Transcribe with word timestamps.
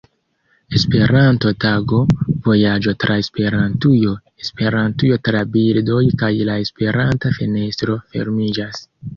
Esperanto-Tago, 0.77 1.99
Vojaĝo 2.47 2.93
tra 3.03 3.17
Esperantujo, 3.25 4.15
Esperantujo 4.45 5.21
tra 5.29 5.45
bildoj 5.59 6.03
kaj 6.23 6.31
La 6.51 6.59
Esperanta 6.67 7.37
fenestro 7.41 8.01
fermiĝas. 8.17 8.87